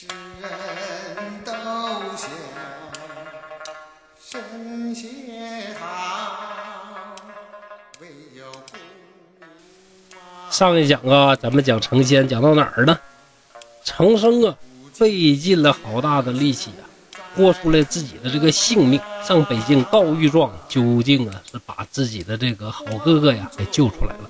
[0.00, 1.50] 世人都
[2.16, 2.30] 想
[4.16, 7.16] 神仙好，
[8.00, 8.76] 唯有不
[10.14, 10.22] 啊
[10.52, 12.96] 上一讲啊，咱们讲成仙，讲到哪儿呢？
[13.82, 14.56] 长生啊，
[14.92, 16.86] 费尽了好大的力气啊，
[17.34, 24.27] 豁出了自己的这个性命，上北京告御状，究竟啊是把自己的这个好哥哥呀给救出来了。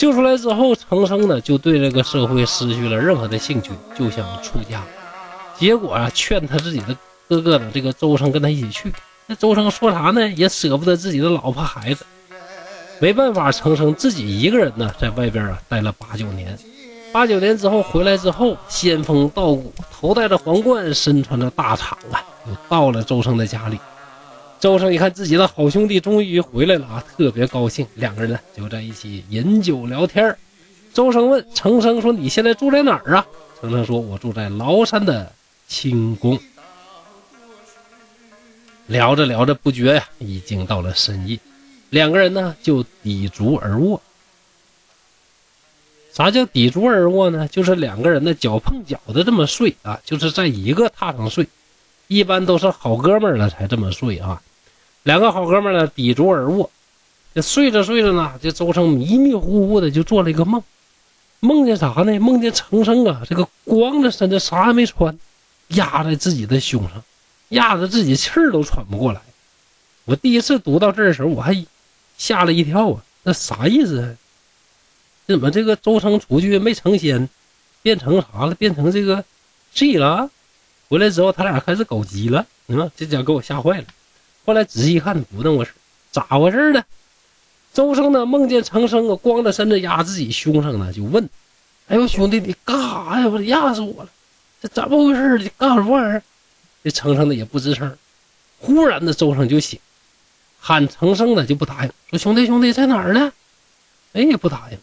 [0.00, 4.82] 救出来之后，程生呢就对这个社会失去了任何的兴趣，就想出家。
[5.58, 6.96] 结果啊，劝他自己的
[7.28, 8.90] 哥哥呢，这个周生跟他一起去。
[9.26, 10.26] 那周生说啥呢？
[10.30, 12.06] 也舍不得自己的老婆孩子。
[12.98, 16.58] 没办法，程生自己一个人呢，在外边啊待了八九年。
[17.12, 23.78] 八九年之后回来之后，仙风道骨，头戴着皇冠，身穿着大氅啊，又到了周生的家里。
[24.60, 30.36] 周生一看自己的好兄弟终于回来了啊，特别高兴，两个人呢就在一起饮酒聊天
[30.92, 33.26] 周生问程生说：“你现在住在哪儿啊？”
[33.58, 35.32] 程生说：“我住在崂山的
[35.66, 36.38] 清宫。”
[38.86, 41.38] 聊着聊着，不觉呀，已经到了深夜。
[41.88, 44.02] 两个人呢就抵足而卧。
[46.12, 47.48] 啥叫抵足而卧呢？
[47.48, 51.48] 就是两个人的脚碰脚的这么睡啊，就是在一个榻上睡。
[52.08, 54.42] 一般都是好哥们儿了才这么睡啊。
[55.02, 56.70] 两个好哥们呢抵足而卧，
[57.34, 60.62] 这睡着睡着呢，这周生迷迷糊糊的就做了一个梦，
[61.40, 62.18] 梦见啥呢？
[62.20, 65.18] 梦见程生啊，这个光着身子啥也没穿，
[65.68, 67.02] 压在自己的胸上，
[67.48, 69.20] 压得自己气儿都喘不过来。
[70.04, 71.64] 我第一次读到这儿的时候，我还
[72.18, 73.02] 吓了一跳啊！
[73.22, 74.16] 那啥意思啊？
[75.26, 77.28] 怎么这个周生出去没成仙，
[77.82, 78.54] 变成啥了？
[78.54, 79.24] 变成这个
[79.72, 80.28] G 了？
[80.88, 82.44] 回来之后，他俩开始搞基了。
[82.66, 83.84] 你看，这家给我吓坏了。
[84.50, 85.70] 后来仔细一看，不那么回事，
[86.10, 86.82] 咋回事呢？
[87.72, 91.30] 周生呢梦见程生啊，光着身子压自己胸上呢，就问
[91.86, 93.28] ：“哎呦，兄弟，你干啥呀？
[93.28, 94.08] 我压死我了！
[94.60, 95.38] 这怎么回事？
[95.38, 96.20] 你干什么玩意儿？”
[96.82, 97.96] 这程生呢也不吱声。
[98.58, 99.78] 忽然呢，周生就醒。
[100.58, 103.32] 喊程生的就不答应，说兄弟兄弟在哪儿呢？
[104.14, 104.78] 哎也不答应，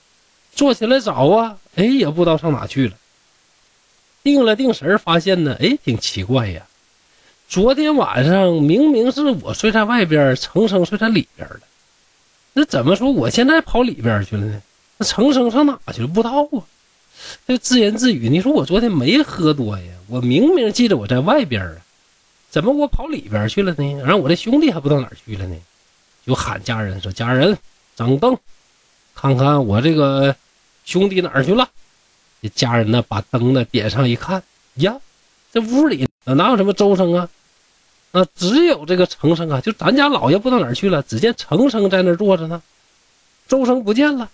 [0.54, 2.94] 坐起来找啊，哎也不知道上哪去了。
[4.24, 6.66] 定了定神发现呢，哎挺奇怪呀，
[7.50, 11.62] 昨天晚上明明是我睡在外边，程生睡在里边的，
[12.52, 14.62] 那怎么说我现在跑里边去了呢？
[14.98, 16.08] 那程生上哪去了？
[16.08, 16.64] 不知道啊。
[17.48, 21.76] 这自言自语，你说我昨天没喝多呀，我明明记得我在外边啊。
[22.50, 24.02] 怎么我跑里边去了呢？
[24.04, 25.56] 然后我的兄弟还不知道哪去了呢？
[26.26, 27.58] 就喊家人说：“家人，
[27.96, 28.38] 掌灯，
[29.16, 30.36] 看看我这个
[30.84, 31.70] 兄弟哪儿去了。”
[32.44, 34.44] 这家人呢，把灯呢点上一看，
[34.76, 34.98] 呀，
[35.54, 37.30] 这屋里哪有什么周生啊？
[38.18, 41.04] 啊，只有这个程生啊，就咱家老爷不知道哪儿去了。
[41.04, 42.62] 只见程生在那儿坐着呢，
[43.48, 44.30] 周生不见了。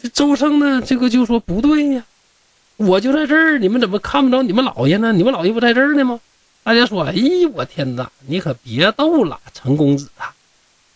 [0.00, 2.04] 这周生呢，这个就说不对呀，
[2.76, 5.12] 我就在这儿，你们怎么看不着你们老爷呢？
[5.12, 6.20] 你们老爷不在这儿呢吗？
[6.62, 8.10] 大家说：“哎呦，我天哪！
[8.26, 10.34] 你可别逗了，程公子啊！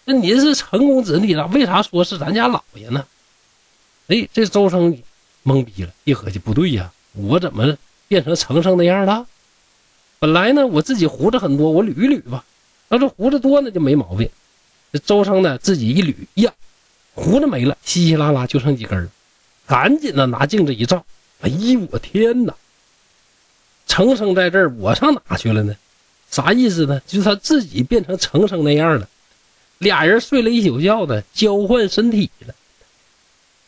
[0.05, 3.07] 那您是程公子，你咋为啥说是咱家老爷呢？”
[4.09, 5.01] 哎，这周生
[5.45, 7.77] 懵逼了，一合计不对呀，我怎么
[8.09, 9.25] 变成程生那样了？
[10.21, 12.45] 本来呢，我自己胡子很多，我捋一捋吧。
[12.91, 14.29] 要是胡子多呢，就没毛病。
[14.93, 16.53] 这周生呢，自己一捋呀，
[17.15, 19.09] 胡子没了，稀稀拉拉就剩几根
[19.67, 21.03] 赶紧的拿镜子一照，
[21.41, 22.55] 哎呦，我天哪！
[23.87, 25.75] 程生在这儿，我上哪去了呢？
[26.31, 27.01] 啥意思呢？
[27.07, 29.09] 就是他自己变成程生那样了，
[29.79, 32.55] 俩人睡了一宿觉的，交换身体了。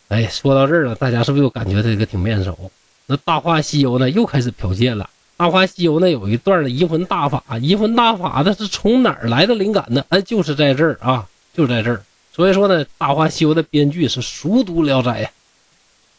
[0.08, 2.70] 哎，说到这儿了，大家是不是又感觉这个挺面熟？
[3.06, 5.04] 那《大话西游》呢，又开始剽窃了。
[5.42, 10.04] 《大话西游》呢，有一段的移魂大法，移魂大法的是从哪儿来的灵感呢？
[10.08, 12.00] 哎，就是在这儿啊，就在这儿。
[12.32, 15.28] 所以说呢，《大话西游》的编剧是熟读《聊斋》呀。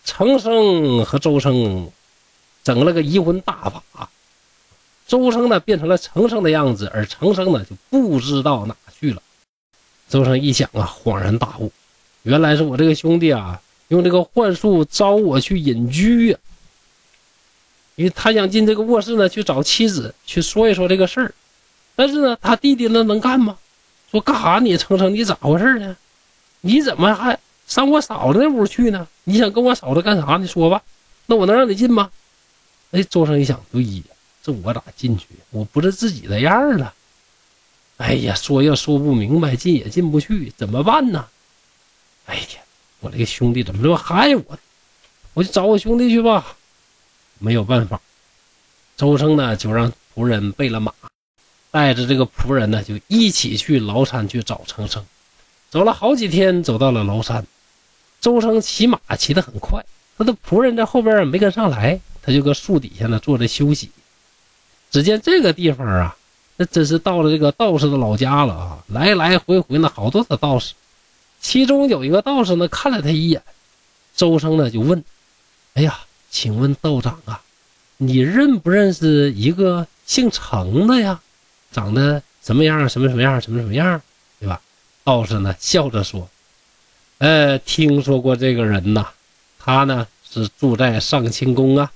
[0.04, 1.90] 程生和周生。
[2.66, 4.10] 整了个移魂大法，
[5.08, 9.22] 周生呢变成了程生的样子，而程生呢就不知道哪去了。
[10.10, 11.72] 周生一想啊，恍然大悟，
[12.24, 16.38] 原来是我这个兄弟啊，用这个幻术招我去隐居呀。
[16.38, 16.53] 因
[17.96, 21.34] 因为他想进这个卧室呢，去找妻子去说一说这个事儿。
[21.96, 23.58] 但是呢，他弟弟那能干吗？
[24.10, 25.96] 说干啥你程生你咋回事呢？
[26.62, 27.38] 你怎么还
[27.68, 29.08] 上我嫂子那屋去呢？
[29.26, 30.38] 你想跟我嫂子干啥？
[30.38, 30.82] 你说吧，
[31.26, 32.10] 那我能让你进吗？
[32.92, 34.02] 哎，周生一想，对呀，
[34.42, 35.28] 这我咋进去？
[35.52, 36.94] 我不是自己的样了。
[37.98, 41.26] 哎呀，说也说不明白，进也进不去，怎么办呢？
[42.26, 42.62] 哎呀，
[43.02, 44.58] 我这个兄弟怎么这么害我？
[45.34, 46.56] 我去找我兄弟去吧。
[47.44, 48.00] 没有办法，
[48.96, 50.94] 周生呢就让仆人备了马，
[51.72, 55.06] 带着这个仆人呢就一起去崂山去找程生。
[55.70, 57.46] 走了好几天，走到了崂山，
[58.22, 59.84] 周生骑马骑得很快，
[60.18, 62.00] 他的仆人在后边没跟上来。
[62.26, 63.92] 他就搁树底下呢坐着休息。
[64.90, 66.16] 只见这个地方啊，
[66.56, 68.84] 那真是到了这个道士的老家了啊！
[68.88, 70.74] 来来回回呢好多的道士，
[71.42, 73.44] 其中有一个道士呢看了他一眼，
[74.16, 75.04] 周生呢就问
[75.76, 76.00] ：“哎呀，
[76.34, 77.44] 请问道长啊，
[77.98, 81.22] 你认不认识一个姓程的呀？
[81.72, 82.90] 长得什么样？
[82.90, 83.40] 什么什么样？
[83.40, 84.02] 什么什么样？
[84.40, 84.60] 对吧？”
[85.06, 86.28] 道士呢笑着说
[87.20, 89.10] ：“呃，听说过这个人呐，
[89.60, 91.92] 他呢是住在上清宫啊。”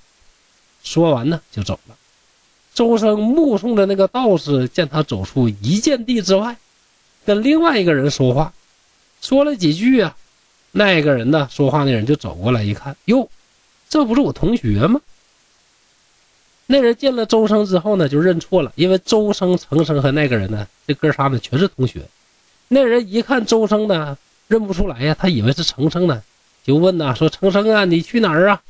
[0.83, 1.95] 说完呢就走了。
[2.75, 6.55] 周生目送着那个道士，见他走出一箭地之外，
[7.25, 8.53] 跟另外一个人说话，
[9.19, 10.15] 说了几句啊。
[10.73, 13.27] 那个人呢，说话那人就走过来一看，哟，
[13.89, 14.99] 这不是我同学吗？
[16.65, 22.01] 那人见了周生之后呢，就认错了，因为周生、程生和那个人呢，这哥仨呢全是同学。
[22.67, 24.17] 那人一看周生呢，
[24.47, 26.21] 认不出来呀，他以为是程生呢，
[26.65, 28.61] 就问呐，说程生啊，你去哪儿啊？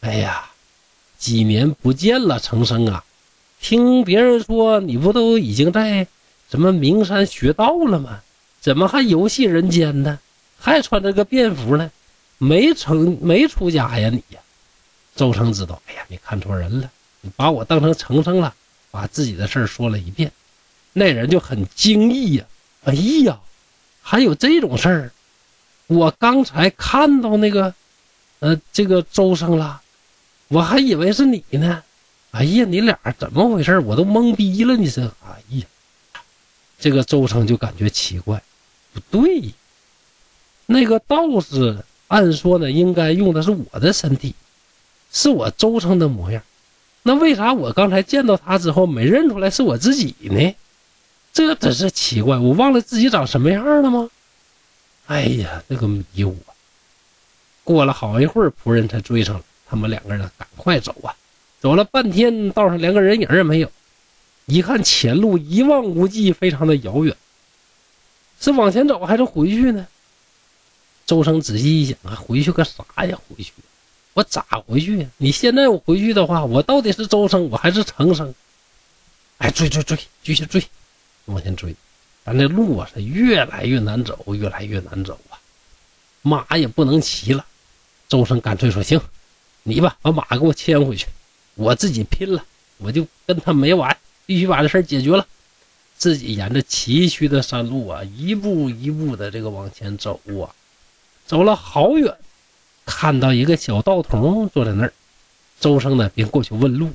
[0.00, 0.50] 哎呀，
[1.16, 3.04] 几年不见了，程生啊。
[3.60, 6.06] 听别人说，你不都已经在
[6.50, 8.20] 什么名山学道了吗？
[8.60, 10.18] 怎么还游戏人间呢？
[10.58, 11.90] 还穿着个便服呢？
[12.44, 14.40] 没成没出家呀你呀？
[15.16, 18.54] 周成知道，哎呀，你看错人了，你把我当成程生了，
[18.90, 20.30] 把自己的事儿说了一遍。
[20.92, 22.44] 那人就很惊异呀，
[22.84, 22.92] 哎
[23.24, 23.40] 呀，
[24.02, 25.12] 还有这种事儿？
[25.86, 27.74] 我刚才看到那个，
[28.40, 29.80] 呃，这个周生了，
[30.48, 31.82] 我还以为是你呢。
[32.32, 33.78] 哎呀，你俩怎么回事？
[33.78, 34.76] 我都懵逼了！
[34.76, 35.66] 你这，哎呀，
[36.78, 38.42] 这个周成就感觉奇怪，
[38.92, 39.52] 不对。
[40.66, 44.36] 那个道士按说呢，应该用的是我的身体，
[45.10, 46.40] 是我周成的模样。
[47.02, 50.54] 那为啥我刚才见到他之后没认出来是我自己呢？
[51.32, 54.08] 这真是奇怪，我忘了自己长什么样了吗？
[55.06, 56.36] 哎呀，这个迷糊。
[57.64, 61.16] 过了好一会儿，仆人才追上了，他们两个人赶快走啊！
[61.60, 63.68] 走了半天，道上连个人影也没有，
[64.46, 67.16] 一看前路一望无际，非常的遥远，
[68.38, 69.84] 是往前走还是回去呢？
[71.06, 73.18] 周生仔细一想啊，回去个啥呀？
[73.28, 73.52] 回去，
[74.14, 75.08] 我咋回去呀？
[75.18, 78.34] 你现在我回去的话，我到底是周生，我还是程生？
[79.38, 80.64] 哎，追追追，继续追，
[81.26, 81.74] 往前追，
[82.24, 85.38] 咱这路啊是越来越难走，越来越难走啊，
[86.22, 87.44] 马也不能骑了。
[88.08, 89.00] 周生干脆说：“行，
[89.62, 91.06] 你吧，把马给我牵回去。”
[91.56, 92.44] 我自己拼了，
[92.78, 93.96] 我就跟他没完，
[94.26, 95.26] 必须把这事儿解决了。
[95.96, 100.50] 自己沿着崎岖的山路啊，一步一步的这个往前走啊，
[101.26, 102.14] 走了好远，
[102.84, 104.92] 看到一个小道童坐在那儿。
[105.60, 106.90] 周生呢，便过去问路，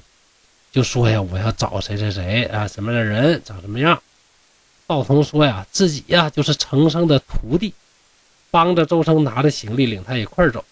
[0.72, 4.02] 就说呀：“我要找谁谁谁啊，什么样的人，长什么样？”
[4.86, 7.74] 道童说呀：“自己呀，就是程生的徒弟，
[8.52, 10.64] 帮着周生拿着行李，领他一块走。”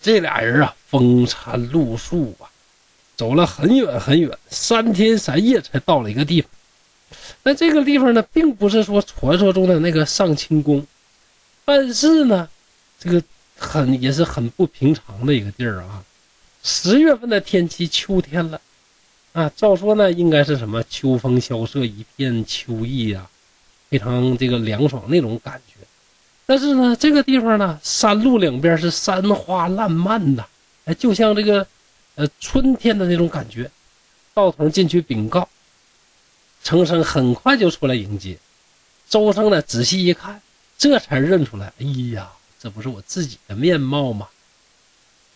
[0.00, 2.50] 这俩人啊，风餐露宿啊。
[3.16, 6.50] 走了很远很远，三天三夜才到了一个地方。
[7.44, 10.84] 那这个地方呢，并不是说传说中的那个上清宫，
[11.64, 12.48] 但是呢，
[12.98, 13.22] 这个
[13.56, 16.04] 很也是很不平常的一个地儿啊。
[16.62, 18.60] 十月份的天气，秋天了
[19.32, 23.28] 啊，照说呢应该是什么秋风萧瑟，一片秋意啊，
[23.88, 25.86] 非常这个凉爽那种感觉。
[26.46, 30.46] 但是呢，这个地方呢，山路两边是山花烂漫的，
[30.84, 31.66] 哎，就像这个。
[32.16, 33.68] 呃，春天的那种感觉，
[34.32, 35.48] 道童进去禀告，
[36.62, 38.38] 程生很快就出来迎接。
[39.08, 40.40] 周生呢，仔细一看，
[40.76, 44.28] 这才认出来，哎呀，这不是我自己的面貌吗？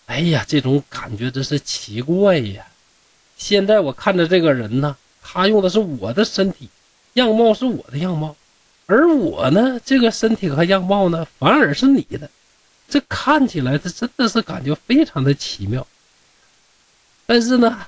[0.07, 2.66] 哎呀，这种感觉真是奇怪呀！
[3.37, 6.68] 现在我看着这个人呢，他用的是我的身体，
[7.14, 8.35] 样貌是我的样貌，
[8.87, 12.30] 而我呢，这个身体和样貌呢，反而是你的，
[12.88, 15.87] 这看起来，这真的是感觉非常的奇妙。
[17.26, 17.87] 但是呢，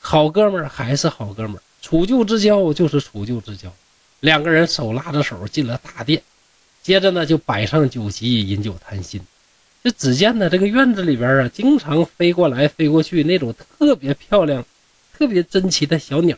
[0.00, 3.70] 好哥们儿还是好哥们儿，处旧之交就是处旧之交。
[4.20, 6.22] 两个人手拉着手进了大殿，
[6.88, 9.20] 接着呢就摆上酒席，饮酒谈心。
[9.84, 14.64] 就只见呢这个院子里边啊，经常飞过来飞过去那种特别漂亮、
[15.12, 16.34] 特别珍奇的小鸟。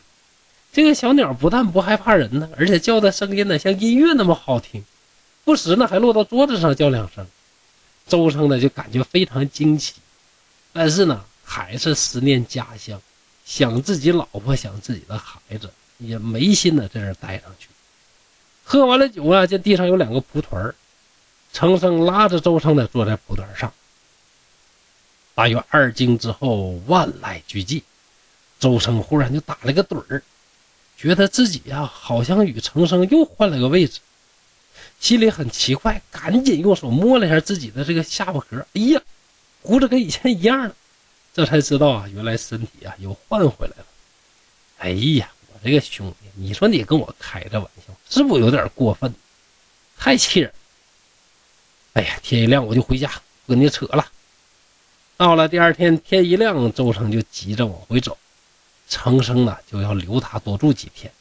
[0.73, 4.83] 这个小鸟不但不害怕人呢，而且叫的声音呢像音乐那么好听，
[5.45, 7.25] 不时呢还落到桌子上叫两声。
[8.05, 9.93] 周生呢就感觉非常惊奇，
[10.73, 11.23] 但是呢。
[11.43, 13.01] 还是思念家乡，
[13.43, 17.67] 想自己老婆，想自己的孩子，也没心呢在这待上去。
[18.63, 20.75] 喝完了酒啊，见地上有两个蒲团儿，
[21.51, 23.73] 程生拉着周生的坐在蒲团上。
[25.33, 27.83] 大约二更之后，万籁俱寂，
[28.59, 30.21] 周生忽然就打了个盹儿，
[30.97, 33.99] 觉得自己呀好像与程生又换了个位置，
[34.99, 39.01] 心里很奇怪，赶紧用手摸了一下自己的这个下巴颏，哎呀，
[39.61, 40.75] 胡子跟以前一样了。
[41.33, 43.85] 这才知道啊，原来身体啊又换回来了。
[44.79, 45.31] 哎呀，
[45.63, 49.13] 这个兄弟，你说你跟我开这玩笑，是不是有点过分？
[49.97, 50.51] 太气人！
[51.93, 53.09] 哎呀，天一亮我就回家，
[53.45, 54.07] 不跟你扯了。
[55.17, 58.17] 到了第二天天一亮，周成就急着往回走，
[58.89, 61.11] 程生呢就要留他多住几天，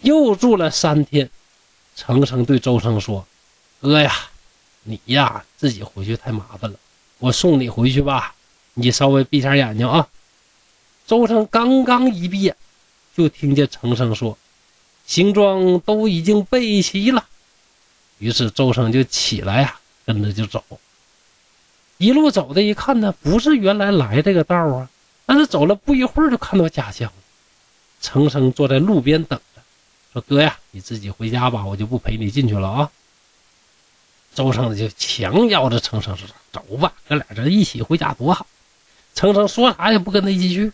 [0.00, 1.28] 又住了三天。
[1.94, 3.26] 程生对周生说
[3.80, 4.14] ：“哥呀，
[4.84, 6.78] 你呀自己回去太麻烦了，
[7.18, 8.34] 我送你回去吧。
[8.74, 10.08] 你稍微闭下眼睛啊。”
[11.06, 12.56] 周成刚刚一闭眼。
[13.16, 14.36] 就听见程生说
[15.06, 17.24] ：“行装都已经备齐了。”
[18.18, 20.62] 于是周生就起来呀，跟着就走。
[21.96, 24.90] 一路走的，一看呢，不是原来来这个道啊。
[25.24, 27.14] 但是走了不一会儿，就看到家乡了。
[28.02, 29.62] 程生坐在路边等着，
[30.12, 32.90] 说：“哥呀，你自己回家吧，我就不陪你进去了啊。”
[34.34, 38.46] 周生就强邀着程生说：“走吧，咱俩这一起回家多好。”
[39.14, 40.70] 程生说啥也不跟他一起去。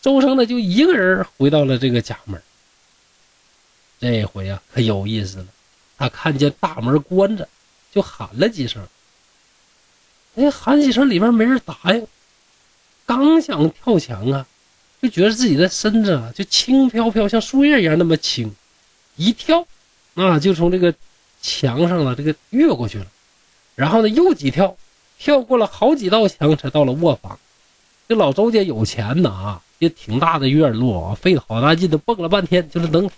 [0.00, 2.40] 周生呢，就一个人回到了这个家门。
[4.00, 5.46] 这回啊，可有意思了。
[5.96, 7.48] 他看见大门关着，
[7.92, 8.86] 就喊了几声。
[10.36, 12.06] 哎，喊几声，里面没人答应。
[13.04, 14.46] 刚想跳墙啊，
[15.02, 18.54] 就觉得自己的身子啊，就轻飘飘，像树叶一样那么轻。
[19.16, 19.66] 一跳，
[20.14, 20.94] 啊，就从这个
[21.42, 23.06] 墙上了，这个越过去了。
[23.74, 24.76] 然后呢，又几跳，
[25.18, 27.36] 跳过了好几道墙，才到了卧房。
[28.06, 29.62] 这老周家有钱呐啊！
[29.78, 33.08] 也挺大的院落啊，费了好大劲的蹦了半天，就是能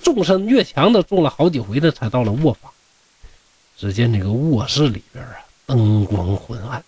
[0.00, 2.70] 纵身越墙的，中了好几回的，才到了卧房。
[3.76, 6.84] 只见这个卧室里边啊，灯光昏暗，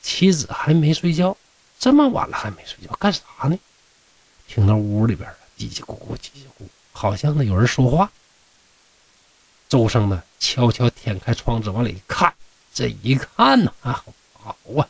[0.00, 1.36] 妻子还没睡觉，
[1.78, 3.58] 这么晚了还没睡觉，干啥呢？
[4.48, 8.10] 听到屋里边叽叽咕咕，叽叽咕，好像呢有人说话。
[9.68, 12.32] 周生呢，悄悄舔开窗子往里一看，
[12.72, 14.86] 这一看呢，啊，好啊！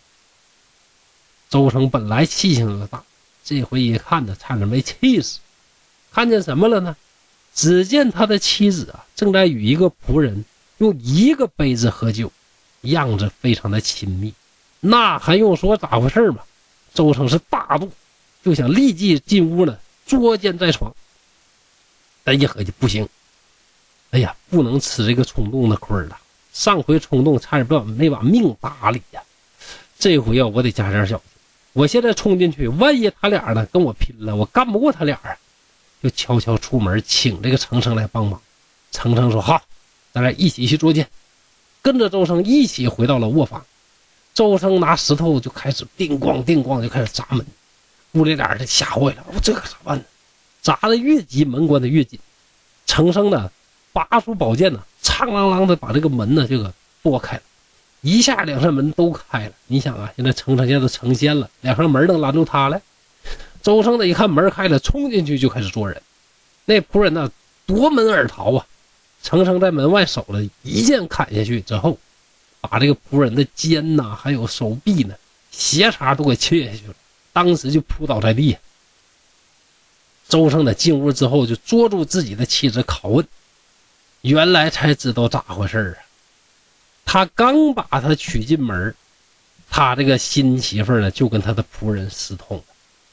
[1.48, 3.02] 周生本来气性就大。
[3.46, 5.38] 这回一看呢，差点没气死。
[6.10, 6.96] 看见什么了呢？
[7.54, 10.44] 只见他的妻子啊，正在与一个仆人
[10.78, 12.32] 用一个杯子喝酒，
[12.80, 14.34] 样子非常的亲密。
[14.80, 16.42] 那还用说咋回事吗？
[16.92, 17.88] 周成是大怒，
[18.42, 20.92] 就想立即进屋呢，捉奸在床。
[22.24, 23.08] 但一合计不行，
[24.10, 26.18] 哎呀，不能吃这个冲动的亏了。
[26.52, 29.22] 上回冲动差点把没把命搭里呀，
[30.00, 31.24] 这回啊，我得加点小心。
[31.76, 35.36] 我现在冲进去，万一他俩呢跟我拼了，我干不过他俩啊！
[36.02, 38.40] 就悄悄出门请这个程程来帮忙。
[38.92, 39.60] 程程说：“好，
[40.10, 41.06] 咱俩一起去捉奸。”
[41.82, 43.62] 跟着周生一起回到了卧房。
[44.32, 47.44] 周生拿石头就开始叮咣叮咣就开始砸门。
[48.12, 50.04] 屋里俩人吓坏了，我这可咋办呢？
[50.62, 52.18] 砸的越急，门关的越紧。
[52.86, 53.50] 程生呢，
[53.92, 56.70] 拔出宝剑呢，苍啷啷的把这个门呢就给
[57.02, 57.42] 拨开了。
[58.06, 62.80] 一下两扇门都开了，你想啊，现在程程现在成仙了，两扇门能拦住他了？
[63.60, 66.00] 周生的一看门开了，冲进去就开始捉人。
[66.66, 67.28] 那仆人呢
[67.66, 68.64] 夺门而逃啊！
[69.24, 71.98] 程程在门外守了一剑砍下去之后，
[72.60, 75.12] 把这个仆人的肩呐还有手臂呢
[75.50, 76.94] 斜茬都给切下去了，
[77.32, 78.56] 当时就扑倒在地。
[80.28, 83.26] 周生的进屋之后就捉住自己的妻子拷问，
[84.20, 86.05] 原来才知道咋回事啊！
[87.06, 88.94] 他刚把他娶进门，
[89.70, 92.62] 他这个新媳妇呢就跟他的仆人私通。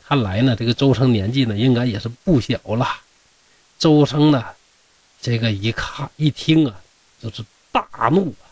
[0.06, 2.88] 看来呢，这个周成年纪呢应该也是不小了。
[3.80, 4.44] 周成呢，
[5.22, 6.76] 这个一看一听啊，
[7.22, 8.50] 就是大怒啊，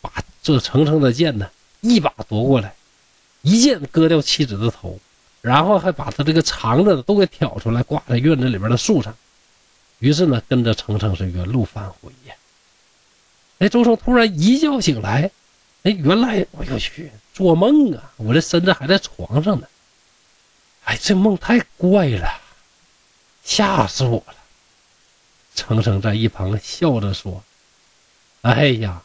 [0.00, 0.10] 把
[0.42, 1.50] 这程程的剑呢
[1.80, 2.74] 一把夺过来，
[3.42, 4.98] 一剑割掉妻子的头，
[5.42, 9.14] 然后还把他这个肠子都给挑出来挂在院子里边的树上。
[9.98, 12.34] 于是呢，跟着程程是原路返回呀。
[13.58, 15.30] 哎，周成突然一觉醒来，
[15.84, 18.12] 哎，原来我要去做梦啊！
[18.16, 19.66] 我这身子还在床上呢。
[20.84, 22.28] 哎，这梦太怪了，
[23.42, 24.34] 吓死我了。
[25.54, 27.42] 程程在一旁笑着说
[28.42, 29.02] ：“哎呀，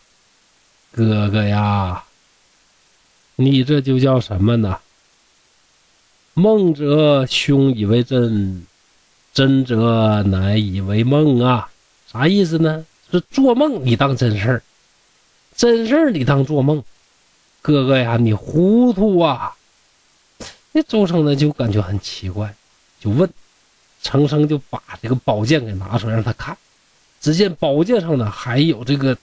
[0.91, 2.03] 哥哥呀，
[3.35, 4.79] 你这就叫什么呢？
[6.33, 8.67] 梦者兄以为真，
[9.33, 11.71] 真者乃以为梦啊！
[12.11, 14.63] 啥意思呢？”这做梦你当真事儿，
[15.55, 16.81] 真事儿你当做梦，
[17.61, 19.53] 哥哥呀，你糊涂啊！
[20.71, 22.55] 那周生呢就感觉很奇怪，
[23.01, 23.29] 就问
[24.01, 26.57] 程生，就把这个宝剑给拿出来让他看。
[27.19, 29.15] 只见宝剑上呢还有这个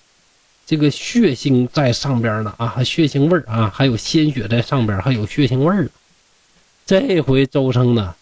[0.67, 5.89] 这个血腥在上边呢啊，还血腥味儿啊，还有鲜血在上边，还有血腥味儿。
[6.85, 8.15] 这回周生呢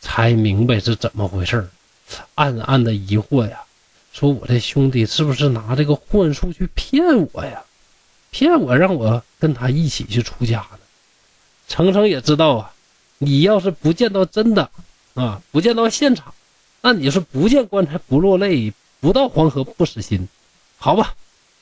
[0.00, 1.68] 才明白是怎么回事
[2.36, 3.60] 暗暗的疑惑呀。
[4.12, 7.02] 说我这兄弟是不是拿这个幻术去骗
[7.32, 7.62] 我呀？
[8.30, 10.78] 骗我让我跟他一起去出家呢？
[11.68, 12.72] 程程也知道啊，
[13.18, 14.70] 你要是不见到真的
[15.14, 16.34] 啊，不见到现场，
[16.80, 20.28] 那你是不见棺材不落泪，不到黄河不死心。
[20.76, 21.14] 好吧，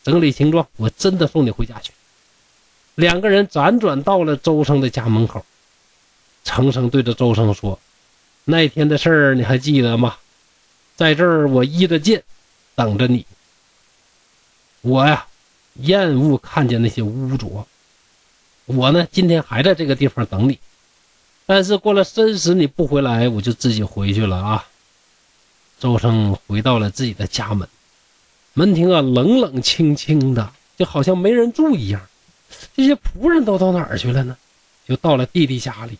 [0.02, 1.92] 整理行装，我真的送你回家去。
[2.94, 5.44] 两个人辗转到了周生的家门口，
[6.44, 7.78] 程程对着周生说
[8.44, 10.16] ：“那天的事儿你还记得吗？
[10.96, 12.24] 在这儿我依着剑，
[12.78, 13.26] 等着你。
[14.82, 15.26] 我呀，
[15.74, 17.66] 厌恶看见那些污浊。”
[18.66, 20.58] 我呢，今天还在这个地方等你，
[21.46, 24.66] 但是过了申时你不回来，我就自己回去了啊。
[25.80, 27.68] 周生回到了自己的家门，
[28.52, 32.00] 门庭啊冷冷清清的，就好像没人住一样。
[32.76, 34.36] 这些仆人都到哪儿去了呢？
[34.86, 35.98] 就到了弟弟家里。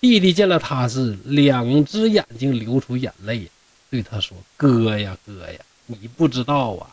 [0.00, 3.50] 弟弟见了他是两只眼睛流出眼泪，
[3.90, 6.86] 对他说：“哥呀哥呀，你不知道啊，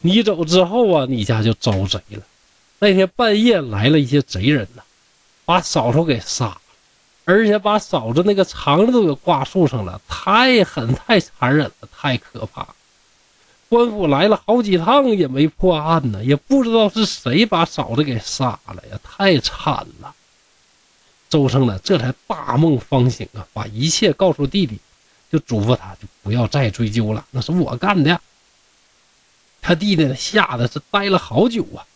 [0.00, 2.22] 你走之后啊，你家就遭贼了。”
[2.82, 4.82] 那天半夜来了一些贼人呐，
[5.44, 6.60] 把嫂嫂给杀了，
[7.24, 12.66] 而且把嫂子那个肠子都给挂树上了，太狠太残忍了，太可怕。
[13.68, 20.14] 官府来了好几趟也没破案呢，也不知道是谁把嫂子给杀了呀，太惨了。
[21.28, 24.80] 周生呢这才大梦方醒啊，把一切告诉弟弟，
[25.30, 28.20] 就嘱咐他就不要再追究了，那是我干的。
[29.62, 31.86] 他弟弟吓得是呆了好久啊。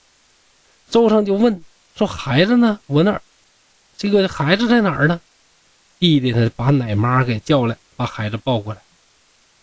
[0.91, 1.62] 周生就问
[1.97, 2.79] 说：“孩子呢？
[2.87, 3.23] 我那儿，
[3.97, 5.21] 这个孩子在哪儿呢？”
[5.99, 8.81] 弟弟呢，把奶妈给叫来，把孩子抱过来。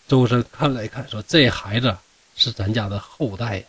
[0.08, 1.96] 周生看了一看，说：“这孩子
[2.36, 3.64] 是咱家的后代呀，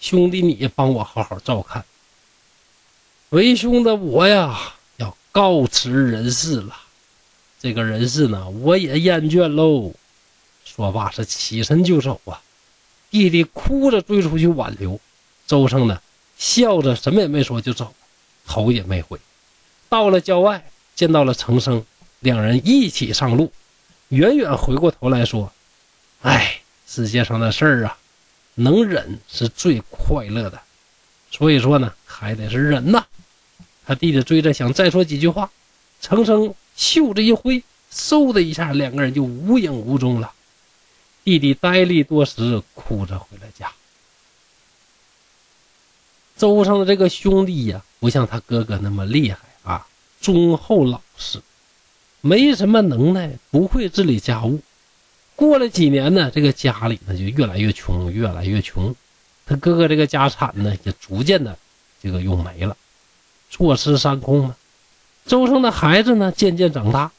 [0.00, 1.84] 兄弟你帮我好好照看。
[3.28, 4.58] 为兄的我呀，
[4.96, 6.74] 要告辞人世了。
[7.60, 9.92] 这个人世呢，我也厌倦喽。”
[10.64, 12.40] 说罢是起身就走啊。
[13.10, 15.00] 弟弟哭着追出去挽留。
[15.46, 16.00] 周生呢？
[16.36, 17.94] 笑着，什么也没说就走，
[18.46, 19.18] 头也没回。
[19.88, 21.84] 到了郊外，见到了程生，
[22.20, 23.50] 两人一起上路。
[24.10, 25.50] 远远回过头来说
[26.22, 27.98] ：“哎，世界上的事儿啊，
[28.54, 30.60] 能忍是最快乐的。
[31.30, 33.04] 所以说呢，还得是忍呐。”
[33.86, 35.50] 他弟弟追着想再说几句话，
[36.00, 37.62] 程生袖子一挥，
[37.92, 40.32] 嗖的一下，两个人就无影无踪了。
[41.24, 43.70] 弟弟呆立多时，哭着回了家。
[46.36, 49.86] 周生的这个兄弟呀，不像他哥哥那么厉害啊，
[50.20, 51.42] 忠厚老实，
[52.20, 54.62] 没什么能耐，不会治理家务。
[55.34, 58.94] 过了几年呢，这个家里呢就越来越穷，越来越穷。
[59.46, 61.58] 他哥哥这个家产呢也逐渐的
[62.00, 62.76] 这个用没了，
[63.50, 64.56] 坐吃山空嘛。
[65.28, 67.12] 周生的孩子呢渐渐长大，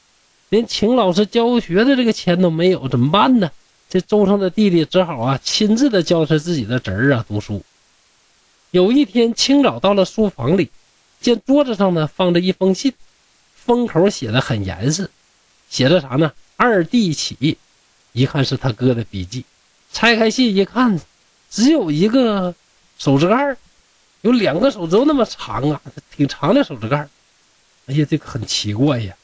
[0.50, 3.52] 连请老师教学的这个钱都没有，怎么办呢？
[3.88, 7.64] 这周生的弟弟只好啊亲自的教他自己的侄儿啊读书。
[8.72, 10.70] 有一天清早到了书房里，
[11.22, 12.92] 见桌子上呢放着一封信，
[13.56, 15.10] 封口写的很严实，
[15.70, 16.32] 写的啥呢？
[16.58, 17.58] 二弟起，
[18.14, 19.46] 一看是他哥的笔记。
[19.94, 21.00] 拆开信一看，
[21.52, 22.54] 只有一个
[22.98, 23.56] 手指盖
[24.22, 25.82] 有两个手指头那么长啊，
[26.16, 27.08] 挺长的手指盖
[27.90, 29.16] 哎呀，这个很奇怪呀。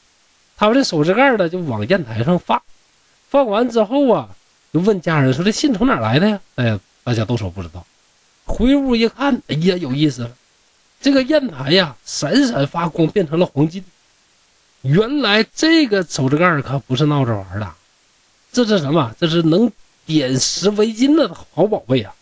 [0.56, 2.60] 他把这手指盖呢就往砚台上放，
[3.30, 4.28] 放完之后啊，
[4.72, 7.86] 就问家人说：“这信从哪来的呀？”哎呀，大家都说不知道。
[8.44, 10.36] 回屋一看，哎呀，有意思了！
[11.00, 13.84] 这个砚台呀，闪闪发光，变成了黄金。
[14.82, 17.72] 原来这个手指盖可不是闹着玩的，
[18.52, 19.14] 这是什么？
[19.20, 19.70] 这是能
[20.04, 22.14] 点石为金的好宝贝啊！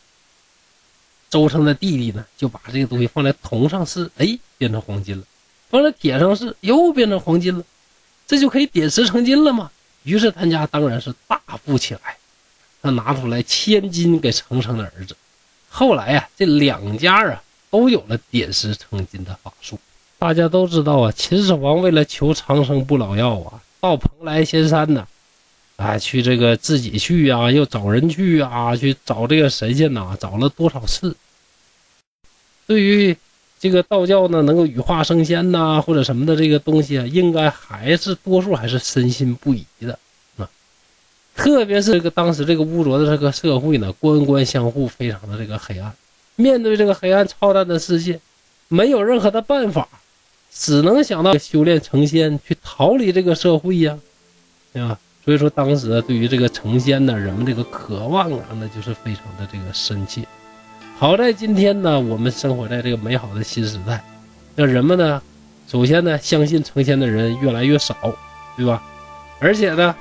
[1.30, 5.24] 周成的弟弟呢，就把这个东西放在铜上试，哎，变成黄金了；
[5.74, 7.64] 放在铁上是，又变成黄金了。
[8.28, 9.68] 这就可以点石成金了吗？
[10.04, 12.16] 于是他家当然是大富起来。
[12.80, 15.16] 他拿出来千金给程程的儿子。
[15.68, 19.76] 后来呀，这两家啊都有了点石成金的法术。
[20.16, 25.04] 大家都知道啊，秦始皇为了求长生不老药啊，到蓬莱仙山呢，
[25.74, 31.16] 哎，去这个自己去啊，又找人去啊，去找这个神仙呐，找了多少次。
[32.64, 33.16] 对于
[33.64, 39.98] 这个道教呢，能够羽化升仙呐，或者什么的这个东西啊，应该还是多数还是深信不疑的
[40.37, 40.46] 啊。
[41.35, 45.90] 特别是这个当时这个污浊的这个社会呢，官官相护，非常的这个黑暗。
[46.37, 48.20] 面对这个黑暗超淡的世界，
[48.68, 49.88] 没有任何的办法，
[50.53, 53.98] 只能想到修炼成仙，去逃离这个社会呀，
[54.74, 54.98] 对吧？
[55.24, 60.20] 所以说，当时对于这个成仙的人们这个渴望啊，那就是非常的这个深切。
[60.96, 64.02] 好在今天呢，我们生活在这个美好的新时代，
[64.54, 65.20] 那人们呢，
[65.66, 67.96] 首先呢，相信成仙的人越来越少，
[68.57, 68.83] 对吧？
[69.38, 69.94] 而且呢。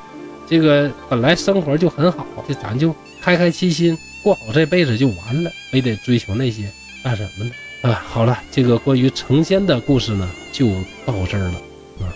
[0.46, 6.70] 这个本来生活就很好，这咱就开开心心过好这辈子就完了，非得追求那些
[7.02, 7.52] 干什么呢？
[7.82, 10.68] 啊，好了，这个关于成仙的故事呢，就
[11.06, 11.54] 到这儿了
[12.02, 12.14] 啊。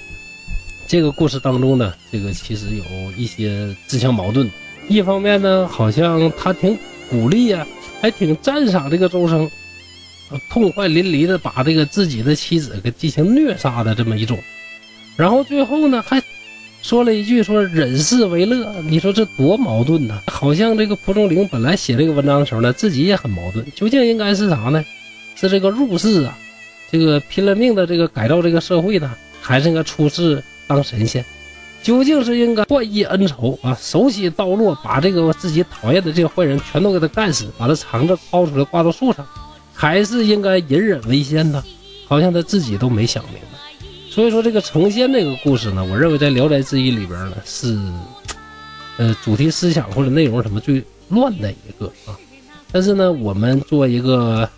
[0.88, 2.84] 这个故事当中呢，这个其实有
[3.16, 4.52] 一些自相矛盾。
[4.90, 6.78] 一方面呢，好像他挺
[7.10, 7.66] 鼓励呀，
[8.02, 9.50] 还挺赞赏这个周生，
[10.50, 14.38] 痛快淋漓的把这个自己的妻子给进行虐杀的这么一种。
[15.16, 16.22] 然后最后呢，还
[16.82, 18.74] 说了一句说忍事为乐。
[18.84, 20.22] 你说这多矛盾呢？
[20.28, 23.66] 好像这个蒲松龄本来写这个文章的时候呢，自己也很矛盾。
[23.76, 24.84] 究竟应该是啥呢？
[25.36, 26.38] 是这个入世啊，
[26.92, 31.24] 这个拼了命的这个改造这个社会呢，还是应该出世当神仙？
[31.88, 39.26] 究竟是应该报以恩仇啊，手起刀落，把这个自己讨厌的这个坏人全都给他干死，把他肠子掏出来挂到树上，
[39.74, 41.64] 还是应该隐忍为先呢？
[42.06, 43.88] 好像他自己都没想明白。
[44.10, 47.80] 所以说，这个成仙这个故事呢，我认为在《聊斋志异》里边呢，是
[48.98, 52.12] 呃主题思想或者内容什么最乱的一个啊。
[52.70, 54.50] 但是呢，我们做一个。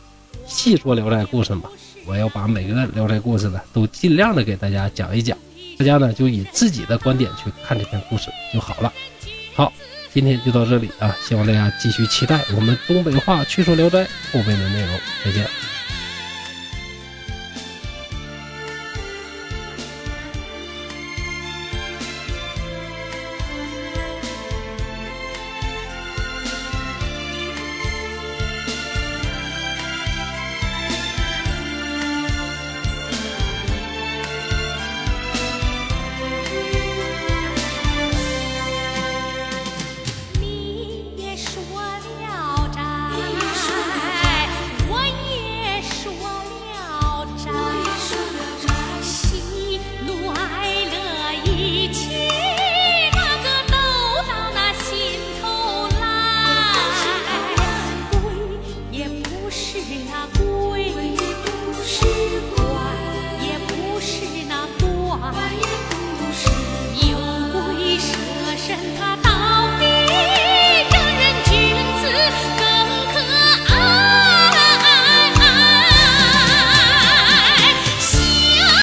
[0.48, 1.70] 细说聊斋故事吧，
[2.08, 5.38] 我要把每个聊斋故事呢都尽量的给大家讲一讲，
[5.80, 8.92] 大家呢就以自己的观点去看这篇故事就好了。
[9.56, 9.72] 好，
[10.14, 15.48] 今天就到这里啊，希望大家继续期待我们东北话趣说聊斋后边的内容，再见。